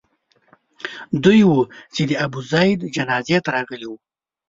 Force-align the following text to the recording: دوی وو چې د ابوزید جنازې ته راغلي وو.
دوی 1.23 1.41
وو 1.45 1.59
چې 1.95 2.01
د 2.09 2.11
ابوزید 2.25 2.79
جنازې 2.95 3.37
ته 3.45 3.49
راغلي 3.57 3.87
وو. 3.89 3.97